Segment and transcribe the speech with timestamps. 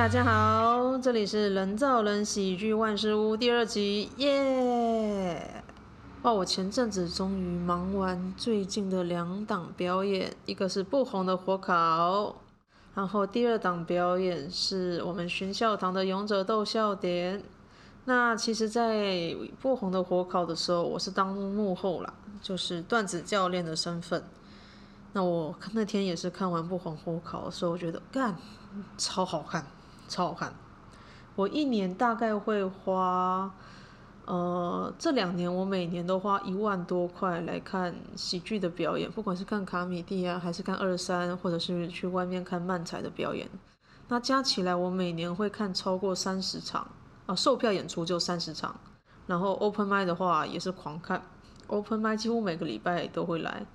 [0.00, 5.62] 大家好，这里是人造人喜剧万事屋第二集，耶！
[6.22, 12.34] 哦，我前阵子终于忙完最近的两档表演，一个是不红的火烤，
[12.94, 17.42] 然后第二档表演是我们寻笑堂的勇者斗笑点。
[18.06, 24.24] 那其实，在不红的火烤的时候，我是当幕后啦，就是段子教练的身份。
[25.12, 28.34] 那我那天也是看完不红火烤的时候，我觉得干
[28.96, 29.66] 超好看，
[30.10, 30.52] 超好看。
[31.36, 33.50] 我一年大概会花。
[34.26, 43.48] 呃，这两年我每年都花一万多块来看喜剧的表演，不管是看卡米蒂啊，还是看二三，或者是去外面看漫才的表演，
[44.06, 46.86] 那加起来我每年会看超过三十场
[47.26, 48.78] 啊，售票演出就三十场，
[49.26, 51.20] 然后 open mic 的话也是狂看
[51.66, 53.66] ，open mic 几乎每个礼拜都会来。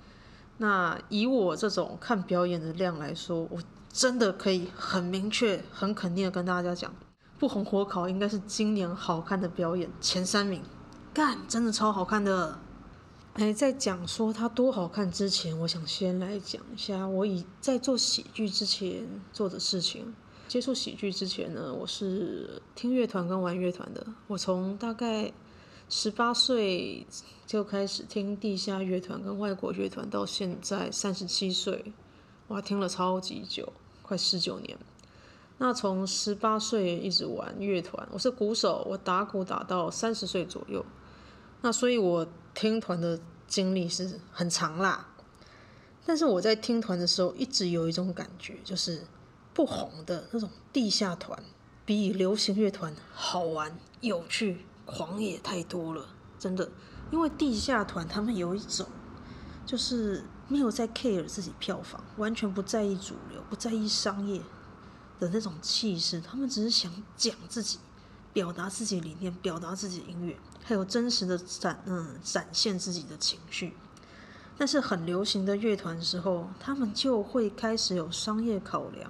[0.58, 3.60] 那以我这种看表演的量来说，我
[3.96, 6.93] 真的可以很明确、很肯定的跟大家讲。
[7.40, 10.62] 不红火烤应该是今年好看的表演前三名，
[11.13, 12.60] 干，真的超好看的。
[13.35, 20.13] 哎，在讲说它多好看之前，我想先来讲一下我以在做喜剧之前做的事情。
[20.49, 24.05] 接触喜剧之前呢，我是听乐团跟玩乐团的。
[24.27, 25.32] 我从大概
[25.87, 27.07] 十八岁
[27.46, 31.93] 就开始听地下乐团跟外国乐团，到现在三十七岁，
[32.49, 33.71] 哇，听了超级久，
[34.06, 34.78] 快十九年。
[35.58, 40.86] 那从十八岁一直玩乐团，我是鼓手，我打鼓打到三十岁左右。
[41.62, 45.08] 那所以，我听团的经历是很长啦。
[46.06, 49.02] 但是我在听团的时候，一直有一种感觉，就是
[49.56, 51.42] 不红的那种地下团，
[51.84, 56.06] 比流行乐团好玩、有趣、狂野太多了。
[56.38, 56.70] 真的，
[57.12, 58.86] 因为地下团他们有一种，
[59.66, 64.41] 就是没有在 care 自己票房，完全不在意主流，不在意商业。
[65.18, 67.80] 的那种气势，他们只是想讲自己，
[68.34, 73.78] 表达自己理念，表达自己音乐，还有真实的展嗯展现自己的情绪。
[74.58, 79.09] 但是很流行的乐团时候，他们就会开始有商业考量，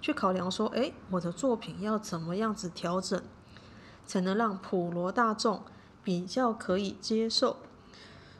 [0.00, 3.22] 去考量说，哎，我的作品要怎么样子调整，
[4.04, 5.62] 才能让普罗大众
[6.02, 7.58] 比较可以接受。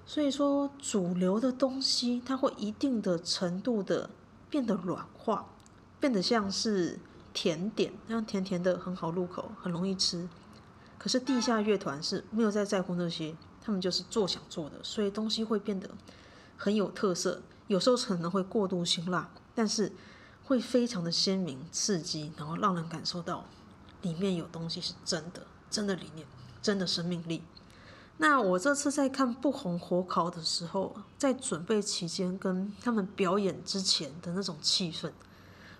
[0.06, 4.10] 所以说，主流的东西，它会一定的程度的
[4.50, 5.46] 变得软化。
[6.00, 6.98] 变得像是
[7.32, 10.28] 甜点，那样甜甜的，很好入口，很容易吃。
[10.98, 15.88] 可是地下乐团是没有在在乎那些，他们就是做想做的，所以东西会变得
[16.58, 17.40] 很有特色。
[17.68, 19.90] 有时候可能会过度辛辣，但是
[20.44, 23.46] 会非常的鲜明刺激，然后让人感受到
[24.02, 26.26] 里面有东西是真的，真的理念，
[26.60, 27.42] 真的生命力。
[28.16, 35.10] 那我这次在看不红火烤的时候，在准备期间跟他们表演之前的那种气氛。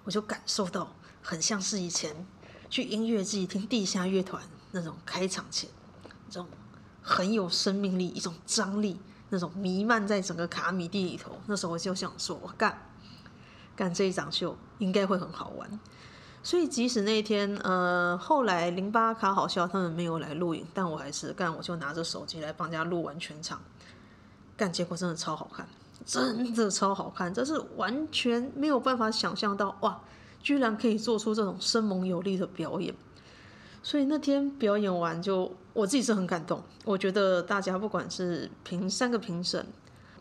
[0.03, 2.27] 我就感受到很像是以前
[2.69, 5.71] 去音乐季听地下乐团那种开场前，
[6.28, 6.49] 这种
[7.00, 11.39] 很有生命力、一种张力，那种弥漫在整个卡米地里头。
[11.47, 12.91] 那时候我就想说，我干
[13.77, 15.81] 干这一场秀应该会很好玩。
[16.44, 23.60] 所以即使那天，呃，后来零八卡好笑他们没有来录影，但我还是干，我就拿着手机来帮人家录完全场。
[24.56, 25.66] 干，结果真的超好看。
[26.04, 29.99] 真的超好看，这是完全没有办法想象到哇，
[30.43, 32.94] 居然可以做出这种生猛有力的表演。
[33.83, 36.62] 所以那天表演完就，就我自己是很感动。
[36.84, 39.66] 我觉得大家不管是评三个评审、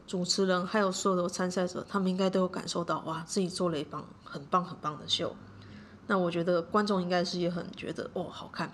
[0.08, 5.36] 主持人，还有所有的参赛者，他们应该都有感受到哇，自己做了一棒很棒很棒的秀。
[6.08, 8.72] 那我觉得观众应该是也很觉得哦好看。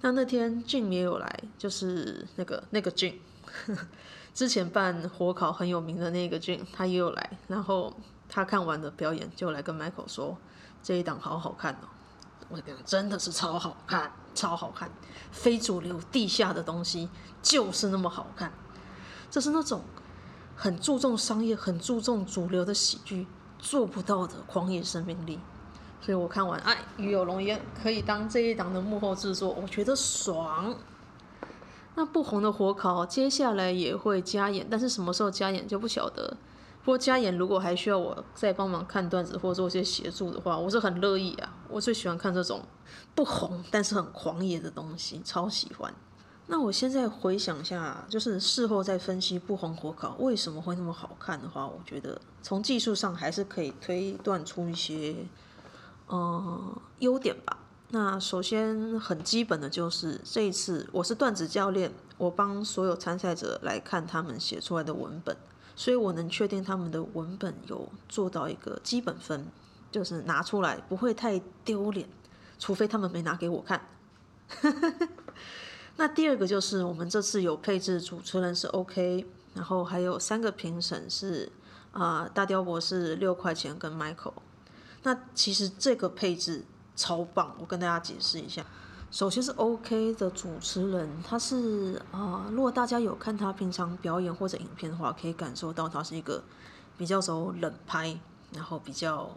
[0.00, 3.14] 那那天 Jim 也有来，就是那个那个 Jim。
[4.34, 7.94] 之前办火烤很有名的那个俊，他也有来，然后
[8.28, 10.36] 他看完的表演就来跟 Michael 说，
[10.82, 11.86] 这一档好好看哦，
[12.48, 14.90] 我跟你讲真的是超好看，超好看，
[15.30, 17.08] 非主流地下的东西
[17.40, 18.52] 就是那么好看，
[19.30, 19.82] 这是那种
[20.56, 23.28] 很注重商业、很注重主流的喜剧
[23.60, 25.38] 做不到的狂野生命力，
[26.04, 30.76] 所以我看完，哎，与有荣焉可以当这一档的幕后制作，我觉得爽。
[31.94, 36.36] 那不红的火烤接下来也会加演，但是什么时候加演就不晓得。
[36.82, 41.56] 不过加演如果还需要我再帮忙看段子或做一些协助的话，我是很乐意啊。
[41.70, 42.60] 我最喜欢看这种
[43.14, 45.90] 不红但是很狂野的东西，超喜欢。
[46.48, 55.16] 那我现在回想一下，就是事后再分析不红火烤为什么会那么好看的话，我觉得从技术上还是可以推断出一些
[56.08, 57.58] 嗯优点吧。
[57.90, 65.36] 那首先很基本的就是这一次我是段子教练，我帮所有参赛者来看他们写出来的文本，
[65.76, 69.46] 所以我能确定他们的文本有做到一个基本分，
[69.92, 72.08] 就是拿出来不会太丢脸，
[72.58, 73.86] 除非他们没拿给我看。
[75.96, 79.24] 那第二个就是我们这次有配置主持人是 OK，
[79.54, 81.52] 然后还有三个评审是
[81.92, 84.32] 啊、大雕博士六块钱跟 Michael。
[85.04, 86.64] 那其实这个配置
[86.96, 88.66] 超棒，我跟大家解释一下。
[89.12, 96.42] 首先是 OK 的主持人，他是啊、如果大家有看他平常表演或者影片的话，可以感受到他是一个
[96.98, 98.18] 比较走冷拍，
[98.52, 99.30] 然后比较。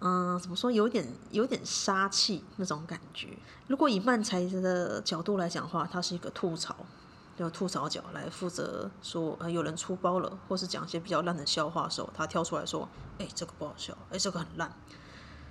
[0.00, 0.70] 嗯，怎么说？
[0.70, 3.36] 有点有点杀气那种感觉。
[3.66, 6.76] 如果以漫才的角度来讲的话，他是一个吐槽，
[7.38, 12.88] 就吐槽角来负责说，呃，有人出包了，或是讲一些比较烂的笑话的时候，他跳出来说，
[13.18, 14.72] 哎，这个不好笑，哎，这个很烂。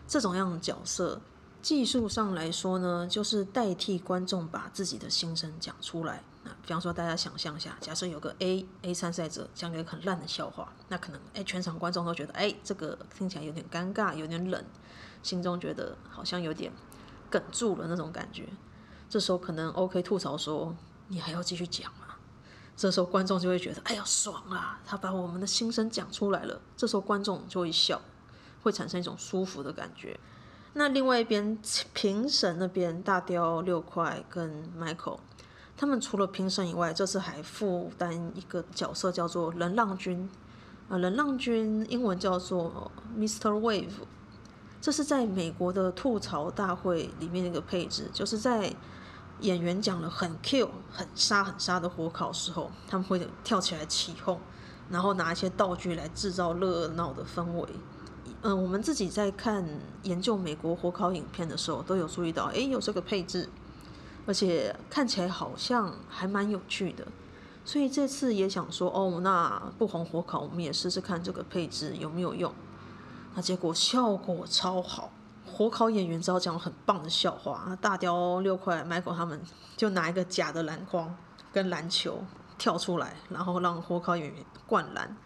[0.07, 1.19] 这种样的角色，
[1.61, 6.23] 技术上来说呢，就是代替观众把自己的心声讲出来。
[6.43, 14.63] 那比方说，大家想象一下，假设有个 A A 参赛者讲了一个很烂的笑话，那可能哎，全场观众都觉得哎，这个听起来有点尴尬，有点冷，
[15.21, 16.71] 心中觉得好像有点
[17.29, 18.47] 哽住了那种感觉。
[19.09, 20.73] 这时候可能 OK 吐槽说
[21.07, 22.05] ：“你还要继续讲吗？”
[22.77, 24.79] 这时候观众就会觉得：“哎呀，爽啊！
[24.85, 27.99] 他把我们的心声讲出来了。”这时候观众就会笑，
[28.61, 30.19] 会产生一种舒服的感觉。
[30.73, 31.57] 那另外一边
[31.93, 35.17] 评审那边，大雕六块跟 Michael。
[35.75, 40.29] 他们除了评审以外，这次还负担一个角色，叫做人浪君。
[40.87, 43.59] 啊，人浪君英文叫做 Mr.
[43.59, 44.05] Wave。
[44.79, 48.71] 这是在美国的吐槽大会里面的一个配置，就是在
[49.41, 54.39] 演员讲了很 Q、很杀、很杀的火烤时候，他们会跳起来起哄，
[54.89, 57.69] 然后拿一些道具来制造热闹的氛围。
[58.41, 59.65] 嗯，我们自己在看
[60.03, 63.49] 研究美国火烤影片的时候，都有注意到，诶，有这个配置。
[64.25, 67.07] 而且看起来好像还蛮有趣的，
[67.63, 72.53] 所以这次也想说哦，那不红火烤我们也试试看这个配置有没有用。
[73.35, 75.11] 那结果效果超好，
[75.57, 79.41] 火烤演员只要讲很棒的笑话，大雕六块 Michael 他们
[79.75, 81.17] 就拿一个假的篮筐
[81.51, 82.23] 跟篮球
[82.59, 85.17] 跳出来，然后让火烤演员灌篮，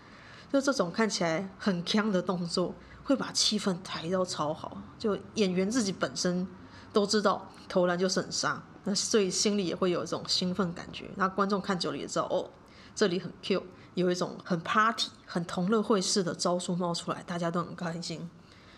[0.49, 2.73] 就这种看起来很锵的动作，
[3.03, 6.47] 会把气氛抬到超好，就演员自己本身
[6.93, 8.63] 都知道投篮就是很杀。
[8.85, 12.49] 那所以心里也会有这种兴奋感觉，那观众看久了也知道哦，
[12.95, 13.61] 这里很 Q，
[13.95, 18.29] 有一种很 party、很同乐会式的招数冒出来，大家都很开心。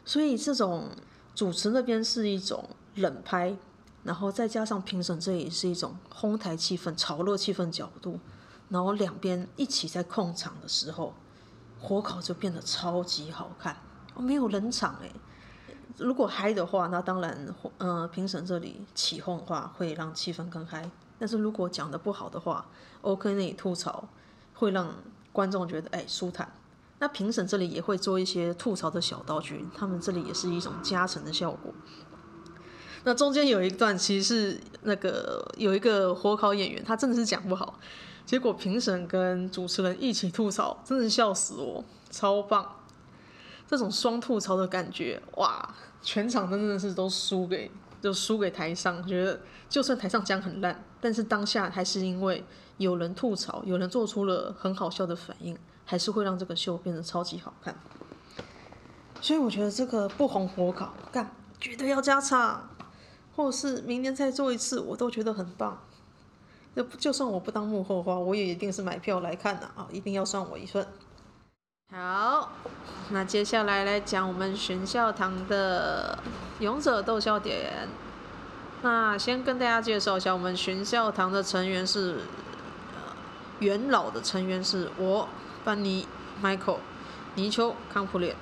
[0.04, 0.90] 所以这种
[1.35, 3.56] 主持那边是一种冷拍，
[4.03, 8.19] 然后再加上评审这里是一种哄抬气氛、炒热气氛角度，
[8.69, 11.13] 然后两边一起在控场的时候，
[11.80, 13.75] 火烤就变得超级好看，
[14.13, 15.09] 哦，没有冷场哎。
[15.97, 20.89] 如果嗨的话，那当然，呃，评审这里起哄的话会让气氛更嗨。
[21.19, 22.65] 但是如果讲的不好的话
[23.01, 24.07] ，OK 那里吐槽
[24.53, 24.94] 会让
[25.31, 26.51] 观众觉得哎舒坦。
[27.04, 31.74] 那评审这里也会做一些吐槽的小道具，他们这里也是一种加成的效果。
[33.04, 37.78] 那中间有一段其实是那个有一个火烤演员，他真的是讲不好，
[38.26, 42.74] 结果评审跟主持人一起吐槽，真的笑死我，超棒。
[43.68, 45.76] 这种双吐槽的感觉，哇！
[46.02, 47.70] 全场真的是都输给，
[48.02, 49.06] 就输给台上。
[49.06, 52.46] 觉得就算台上讲很烂，但是当下还是因为
[52.78, 57.75] 有人吐槽，有人做出了很好笑的反应，还是会让这个秀变得超级好看。
[59.21, 62.69] 所以我觉得这个不红火烤干绝对要加场，
[63.35, 65.81] 或者是明年再做一次，我都觉得很棒。
[66.75, 69.87] 就就算我不当幕后花，我也一定是买票来看的啊！
[69.92, 70.85] 一定要算我一份。
[71.92, 72.52] 好，
[73.11, 76.18] 那接下来来讲我们玄笑堂的
[76.59, 77.87] 勇者逗笑点。
[78.81, 82.21] 那先跟大家介绍一下，我们玄笑堂的成员是，
[83.59, 85.30] 元老的成员是我、
[85.64, 86.08] 班尼、
[86.44, 86.78] Michael、
[87.36, 88.36] 泥鳅、康普列。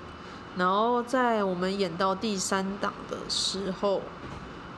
[0.58, 4.02] 然后在我们演到第三档的时候，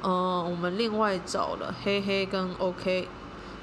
[0.03, 3.07] 嗯、呃，我们另外找了黑黑跟 OK。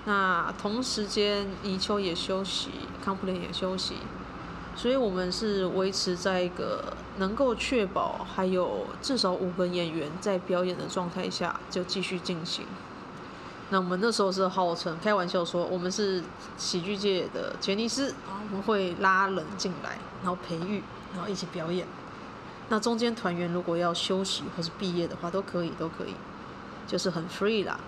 [0.07, 2.71] 那同时间泥鳅也休息，
[3.05, 3.95] 康普列也休息。
[4.75, 12.65] 所以我们是维持在一个能够确保还有至少五个演员在表演的状态下就继续进行。
[13.71, 16.23] 那我们那时候是号称开玩笑说我们是
[16.59, 18.15] 喜剧界的杰尼斯，
[18.51, 20.83] 我们会拉人进来，然后培育，
[21.15, 21.87] 然后一起表演。
[22.69, 26.15] 那中间团员如果要休息或是毕业的话，都可以，都可以，
[26.87, 27.79] 就是很 free 啦。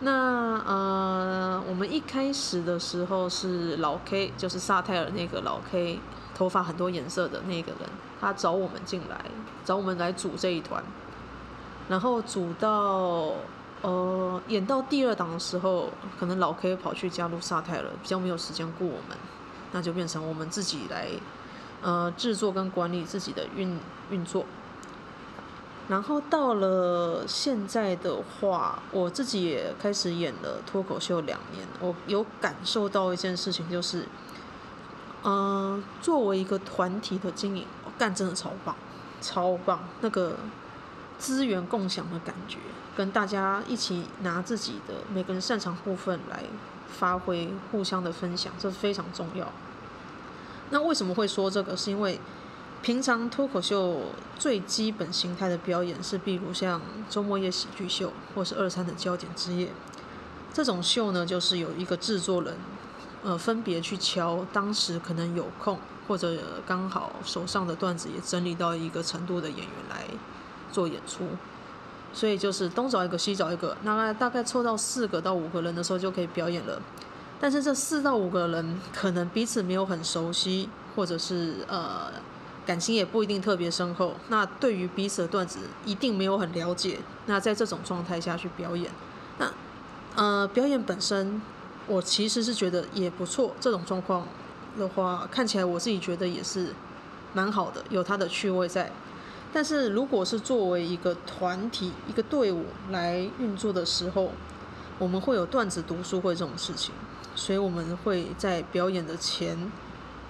[0.00, 6.00] 那呃，我们一开始的时候是老 K，就是萨泰尔那个老 K，
[6.34, 9.24] 头发很多颜色的那个人，他找我们进来，
[9.62, 10.82] 找我们来组这一团。
[11.88, 13.32] 然后组到
[13.82, 19.16] 呃演到第二档的时候，可能老 K 跑去加入沙泰了，比较没有时间顾我们，
[19.72, 21.08] 那就变成我们自己来
[21.82, 23.78] 呃制作跟管理自己的运
[24.10, 24.44] 运作。
[25.88, 34.06] 然后到了现在的话，我自己也开始演了脱口秀两年，我有感受到一件事情，就是，
[35.24, 38.76] 嗯、作为一个团体的经营，我干真的超棒，
[39.20, 40.36] 超棒，那个
[41.18, 42.58] 资源共享的感觉，
[43.00, 46.44] 跟大家一起拿自己的每个人擅长部分来
[46.86, 49.50] 发挥，互相的分享，这是非常重要。
[50.68, 51.74] 那为什么会说这个？
[51.74, 52.20] 是因为。
[52.82, 54.00] 平常脱口秀
[54.38, 56.80] 最基本形态的表演是，比如像
[57.10, 59.68] 周末夜喜剧秀，或是二三的焦点之夜。
[60.52, 62.56] 这种秀呢，就是有一个制作人，
[63.22, 65.78] 呃，分别去敲当时可能有空，
[66.08, 70.04] 或者刚好手上的段子也整理到一个程度的演员来
[70.72, 71.28] 做演出。
[72.12, 76.80] 所以就是东找一个，西找一个，那大概凑到四个到五个人的时候就可以表演了。
[77.40, 82.10] 但是这四到五个人可能彼此没有很熟悉，或者是呃。
[82.66, 86.98] 感情也不一定特别深厚，那对于彼此的段子一定没有很了解。
[87.26, 88.88] 那在这种状态下去表演，
[89.38, 89.50] 那
[90.14, 91.40] 呃表演本身，
[91.88, 93.56] 我其实是觉得也不错。
[93.58, 94.24] 这种状况
[94.78, 96.72] 的话，看起来我自己觉得也是
[97.32, 98.92] 蛮好的，有它的趣味在。
[99.52, 104.30] 但是如果是作为一个团体、一个队伍来运作的时候，
[104.98, 106.94] 我们会有段子读书会这种事情，
[107.34, 109.70] 所以我们会在表演的前。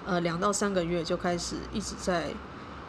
[0.03, 2.33] 呃，两到三个月就开始一直在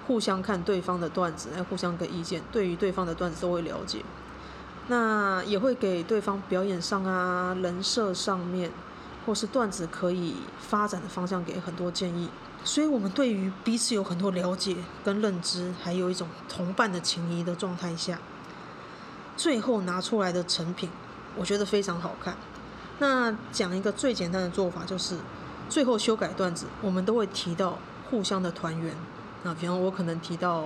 [0.06, 2.42] 互相看对方的段子，来互相给意见。
[2.50, 4.02] 对于对方的段子都会了解，
[4.88, 8.70] 那也会给对方表演上啊、人设上面，
[9.26, 12.30] 或是段子可以发展的方向给很多建议。
[12.64, 18.18] 所以，我们对于彼此有很多了解跟认知，还有一种同伴的情谊的状态下，
[19.36, 20.88] 最后拿出来的成品，
[21.36, 22.36] 我觉得非常好看。
[22.98, 25.18] 那讲一个最简单的做法就是。
[25.68, 27.78] 最后修改段子，我们都会提到
[28.10, 28.94] 互相的团圆。
[29.42, 30.64] 那比方我可能提到，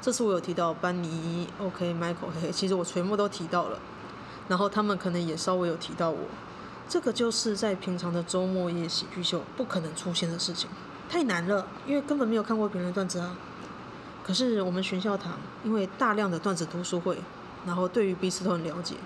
[0.00, 3.78] 这次我有提到班尼，OK，Michael，其实我全部都提到了。
[4.48, 6.18] 然后他们可能也稍微有提到我。
[6.88, 10.68] 这个就是在平常的周末夜喜剧秀不可能出现的事情，
[11.12, 13.36] 太难了，因为根本没有看过别人的段子啊。
[14.24, 17.18] 可是我们寻笑堂因为大量的段子读书会，
[17.66, 18.96] 然后对于彼此都很了解。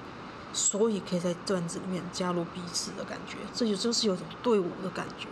[0.52, 5.26] 所以可以在段子里面加入彼此的感觉，这就就是有种队伍的感觉。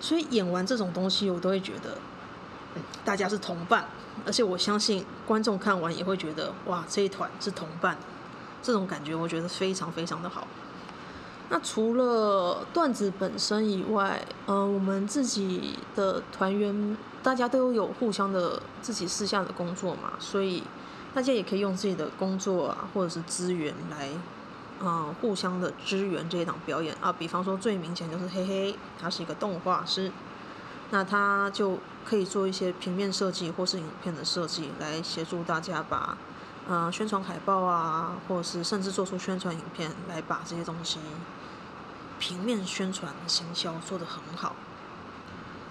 [0.00, 1.96] 所以演完这种东西，我都会觉得，
[3.04, 3.84] 大家是同伴，
[4.26, 7.96] 而且我相信观众看完也会觉得，哇，这一团是同伴，
[8.60, 10.48] 这种感觉我觉得非常非常的好。
[11.50, 20.62] 那除了段子本身以外，嗯、呃，我们自己的团员大家都有互相的自己私下的工作嘛，所以。
[21.12, 24.08] 大家也可以用自己的工作啊，或者是资源来，
[24.80, 27.12] 嗯，互相的支援这一档表演啊。
[27.12, 30.12] 比方说最明显就是嘿嘿，他是一个动画师，
[30.90, 36.16] 那他就可以做一些平面设计或是影片的设计，来协助大家把，
[36.72, 41.00] 嗯，宣传海报啊，或者是甚至做出宣传影片，来把这些东西
[42.20, 44.54] 平面宣传行销做得很好。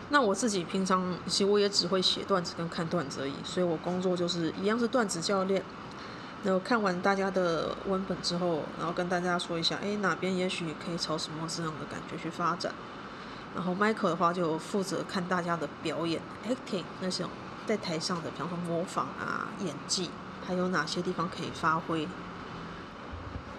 [0.09, 5.63] 那我自己平常其实我也只会写段子跟看段子而已，所以我工作就是一样是段子教练。
[6.43, 12.73] 然后看完大家的文本之后，然后跟大家说一下，哎，哪边也许可以朝什么这样的感觉去发展。
[13.55, 17.29] 然后 Michael 的话就负责看大家的表演，acting 那种
[17.65, 20.09] 在台上的，比方说模仿啊、演技，
[20.49, 22.05] 还有哪些地方可以发挥。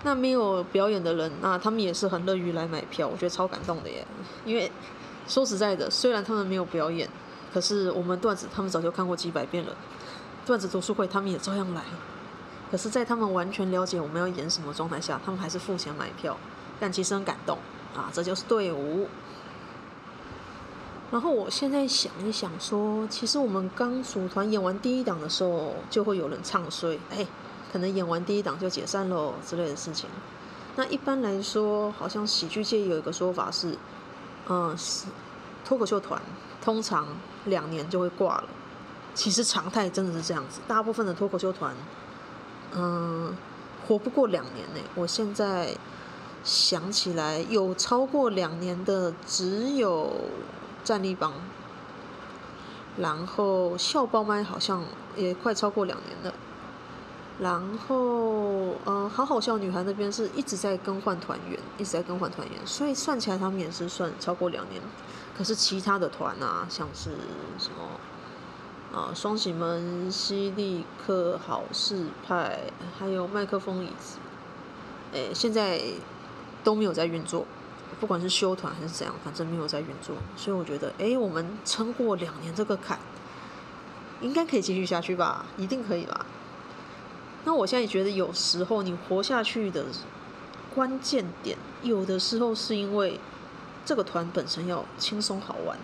[0.03, 4.07] 那没有表演的人，那他们也是很乐于来买票，我觉得超感动的耶，
[4.45, 4.71] 因为。
[5.29, 7.09] 说实在的，虽然他们没有表演，
[7.55, 9.77] 可是我们段子他们早就看过几百遍了。
[10.45, 11.85] 段子读书会他们也照样来，
[12.69, 16.37] 可是，在他们完全了解我们要演什么状态下，他们还是付钱买票，
[16.81, 17.59] 但其实很感动
[17.95, 18.11] 啊！
[18.13, 19.07] 这就是队伍。
[21.11, 27.27] 然后我现在想一想说，其实我们刚组团演完第一档的时候，就会有人唱衰，哎，
[27.73, 30.09] 可能演完第一档就解散喽之类的事情。
[30.77, 33.77] 那一般来说，好像喜剧界有一个说法是。
[34.53, 35.07] 嗯，是
[35.65, 36.21] 脱口秀团
[36.61, 37.07] 通常
[37.45, 38.45] 两年就会挂了。
[39.15, 41.73] 其实常态真的是这样子，大部分的脱口秀团，
[42.75, 43.33] 嗯，
[43.87, 44.81] 活不过两年呢。
[44.97, 45.73] 我现在
[46.43, 50.11] 想起来，有超过两年的只有
[50.85, 51.33] 战立帮，
[52.97, 54.83] 然后笑爆麦好像
[55.17, 56.35] 也快超过两年了。
[57.41, 57.59] 然
[57.89, 64.83] 后，呃，好好笑女孩那边是一直在更换团员，一直在更换团员，所以算起来他们也是算超过两年。
[65.35, 67.13] 可是其他的团啊，像是
[67.59, 72.61] 什么，啊，双喜门、犀利克、好事派，
[72.99, 74.19] 还有麦克风椅子，
[75.13, 75.81] 诶，现在
[76.63, 77.47] 都没有在运作，
[78.01, 80.17] 不管是休团还是怎样，反正没有在运作。
[80.37, 82.99] 所以我觉得，诶，我们撑过两年这个坎，
[84.23, 85.45] 应该可以继续下去吧？
[85.59, 86.25] 一定可以吧？
[87.45, 89.85] 那我现在也觉得，有时候你活下去的
[90.75, 93.21] 关键点，有的时候是因为
[93.85, 95.77] 这个团本身要轻松好玩，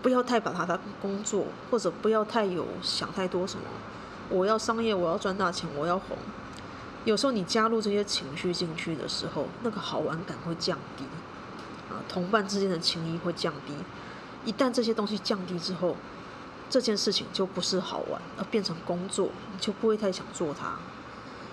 [0.00, 3.64] 不要太把它当工作，或者不要太有想太多什么。
[4.28, 6.16] 我要商业，我要赚大钱，我要红。
[7.04, 11.04] 有时候你加入这些情绪进去的时候，那个好玩感会降低，
[12.08, 13.74] 同伴之间的情谊会降低。
[14.44, 15.96] 一旦这些东西降低之后，
[16.68, 20.78] 这件事情就不是好玩，而变成工作，你就不会太想做它。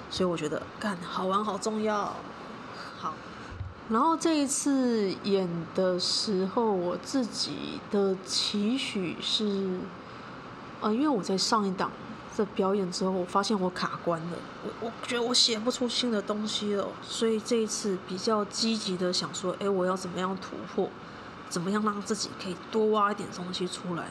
[0.10, 2.16] 所以我觉得干好玩好重要。
[2.98, 3.14] 好，
[3.90, 9.80] 然后这一次演的时候，我自己的期许是，
[10.82, 11.92] 呃，因为我在上一档。
[12.40, 20.90] 的表演之后，我发现我卡关了，我我觉得我写不出新的东西了，所以这一次比较积极的想说，哎，我要怎么样突破，
[21.50, 24.04] 怎么样让自己可以多挖一点东西出来，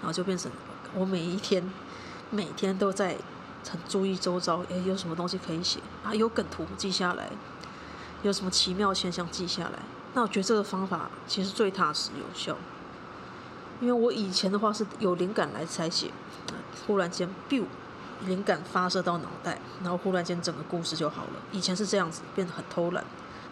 [0.00, 0.50] 然后就变成
[0.94, 1.70] 我每一天
[2.30, 3.16] 每天都在
[3.70, 6.14] 很注意周遭，哎，有什么东西可以写啊？
[6.14, 7.28] 有梗图记下来，
[8.22, 9.78] 有什么奇妙现象记下来。
[10.14, 12.56] 那我觉得这个方法其实最踏实有效，
[13.80, 16.10] 因为我以前的话是有灵感来才写。
[16.86, 17.64] 忽然间，biu，
[18.26, 21.32] 灵感发射到脑袋，然后忽然间整个故事就好了。
[21.52, 23.04] 以前是这样子，变得很偷懒。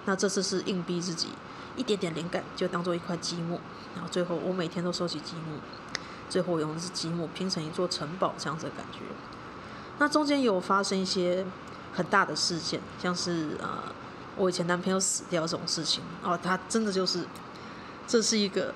[0.06, 1.28] 那这次是硬逼自己，
[1.76, 3.60] 一点点灵感就当做一块积木，
[3.94, 5.58] 然后最后我每天都收集积木，
[6.30, 9.00] 最后用的是积木拼成一座城堡这样子的感觉。
[9.98, 11.44] 那中间有发生一些
[11.92, 13.68] 很大的事件，像是呃，
[14.36, 17.26] 我以前男朋友死掉这种事情哦，他真的就是，
[18.06, 18.72] 这是一个，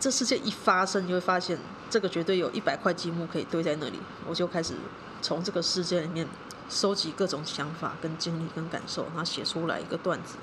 [0.00, 1.58] 这事件一发生，你会发现。
[1.90, 4.74] 这个绝对有一百块积木可以堆在那里，我就开始
[5.22, 6.26] 从这个世界里面
[6.68, 10.34] 收集各种想法、跟经历、跟感受，然后写出来一个段子。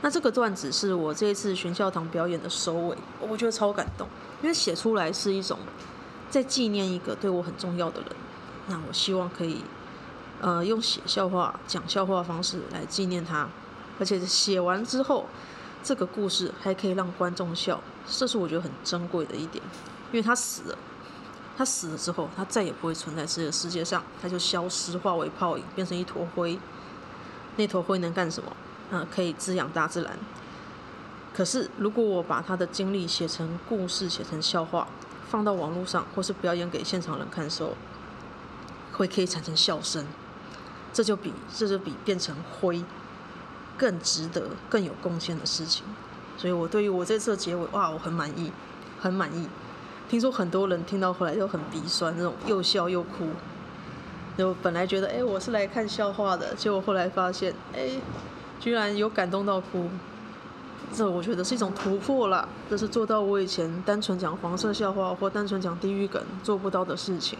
[0.00, 4.08] 那这个段子是我这一次玄孝堂表演的收尾，我觉得超感动，
[4.40, 5.58] 因为写出来是一种
[6.30, 8.10] 在纪念一个对我很重要的人。
[8.68, 9.62] 那我希望可以，
[10.40, 13.46] 呃，用写笑话、讲笑话的方式来纪念他，
[13.98, 15.26] 而且写完之后，
[15.82, 19.62] 这个故事还可以让观众笑，这是我觉得很珍贵的一点。
[20.12, 20.78] 因为他死了，
[21.56, 26.58] 他死了之后，他再也不会存在这个世界上，他就消失，化为泡影，变成一坨灰。
[27.56, 28.50] 那坨灰能干什么？
[28.90, 30.18] 啊、呃，可以滋养大自然。
[31.34, 34.86] 可是，如果我把他的经历写成故事，写成笑话，
[35.28, 37.74] 放到网络上，或是表演给现场人看的时候，
[38.92, 40.04] 会可以产生笑声。
[40.92, 42.84] 这就比这就比变成灰
[43.78, 45.86] 更值得、更有贡献的事情。
[46.42, 48.50] 所以我对于我这次的结尾，哇，我很满意，
[49.00, 49.46] 很满意。
[50.08, 53.28] 听说很多人听到后来就很鼻酸，那种又笑又哭。
[54.36, 57.90] 就本来觉得，哎，我是来看笑话的，结果后来发现，哎，
[58.58, 59.88] 居然有感动到哭。
[60.92, 67.38] 这我觉得是一种突破啦，这是做到我以前单纯讲黄色笑话或单纯讲地狱梗做不到的事情。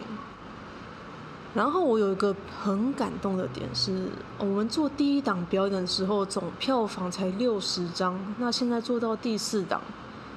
[1.53, 9.81] 然后我有一个很感动的点是，我们做第一档表演的时候，总票房才六十张，那现在做到第四档。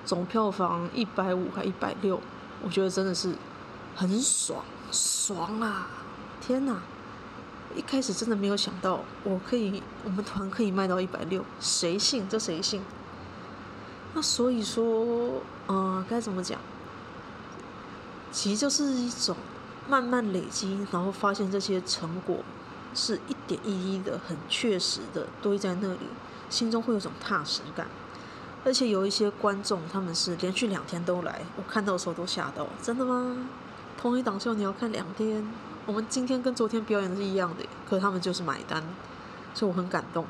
[0.04, 2.20] 总票房一百五还一百六，
[2.62, 3.34] 我觉得真的是
[3.96, 5.88] 很爽，爽啊！
[6.40, 6.80] 天哪，
[7.74, 12.28] 一开始真的没有想到我可以，我们团可以卖到一百六，谁信？
[12.28, 12.82] 这谁信？
[14.14, 16.60] 那所以说，嗯、该怎么讲？
[18.30, 19.34] 其实就是一种
[19.88, 22.38] 慢慢累积，然后发现这些成果
[22.94, 26.00] 是一点一滴的、很确实的堆在那里，
[26.50, 27.86] 心中会有种踏实感。
[28.64, 32.66] 而且有一些观众，他们是连续两天都来，我看到的时候都吓到。
[32.82, 33.48] 真的吗？
[33.96, 35.46] 同一档秀你要看两天？
[35.86, 38.82] 我们今天跟昨天表演的是一样的，可他们就是买单，
[39.54, 40.26] 所以我很感动。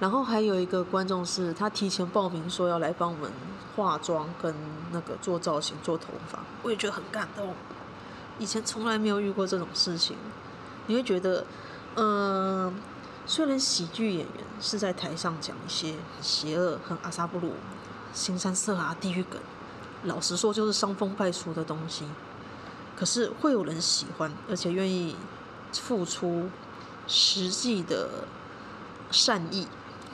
[0.00, 3.30] 然后还有一个观众是他提前报名说要来帮我们
[3.76, 4.54] 化妆跟
[4.90, 7.52] 那个做造型、做头发，我也觉得很感动。
[8.38, 10.16] 以前从来没有遇过这种事情，
[10.86, 11.44] 你会觉得，
[11.96, 12.74] 嗯、
[13.26, 17.52] 虽然喜剧演员是在台上讲一些邪恶和阿萨布鲁、
[18.14, 19.40] 腥膻色啊、地狱梗，
[20.04, 22.04] 老实说就是伤风败俗的东西，
[22.96, 25.16] 可是会有人喜欢，而且愿意
[25.72, 26.48] 付出
[27.06, 28.24] 实际的
[29.10, 29.66] 善意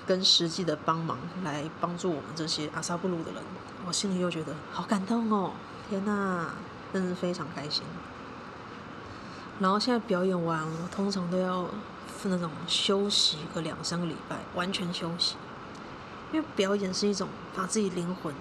[0.06, 3.42] 跟实际的帮忙来帮助我们这些阿萨布鲁的人，
[3.86, 5.52] 我心里又觉得好感动哦！
[5.88, 6.54] 天哪，
[6.92, 7.84] 真是非常开心。
[9.60, 11.66] 然后现在表演完，我通常都要。
[12.26, 15.36] 那种休息个两三个礼拜，完全休息，
[16.32, 18.34] 因为表演是一种把自己灵魂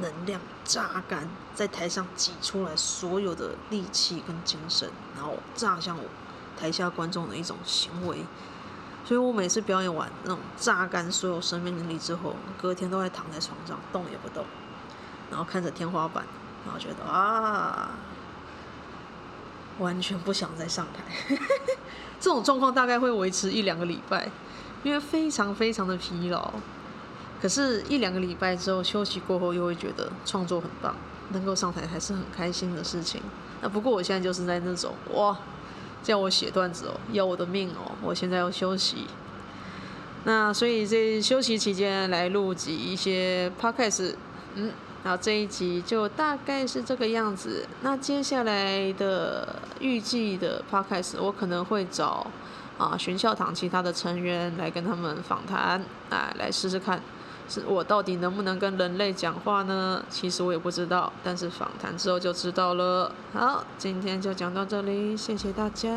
[0.00, 6.04] 能量榨干，在台上挤出来所有的力气跟精神，然后榨向我
[6.56, 8.24] 台下观众的一种行为。
[9.04, 14.44] 所以我每次表演完那种榨干所有生命能力之后，隔天都会躺在床上动也不动，
[15.28, 16.24] 然后看着天花板，
[16.64, 17.90] 然后觉得啊。
[19.78, 21.36] 完全不想再上台。
[22.20, 24.30] 这种状况大概会维持一两个礼拜，
[24.82, 26.52] 因为非常非常的疲劳。
[27.42, 30.96] 可是，一两个礼拜之后休息过后，又会觉得创作很棒，
[31.32, 33.20] 能够上台还是很开心的事情。
[33.60, 35.36] 那不过我现在就是在那种哇，
[36.02, 39.06] 叫我写段子哦，要我的命哦，我现在要休息。
[40.24, 44.14] 那所以这休息期间来录集一些 podcast，
[44.54, 44.72] 嗯，
[45.04, 47.68] 然后这一集就大概是这个样子。
[47.82, 52.26] 那接下来的预计的 podcast，我可能会找
[52.78, 57.00] 啊寻笑堂其他的成员来跟他们访谈，啊，来试试看，
[57.48, 60.02] 是我到底能不能跟人类讲话呢？
[60.08, 63.12] 其实我也不知道，但是访谈之后就知道了。
[63.34, 65.94] 好，今天就讲到这里，谢谢大家。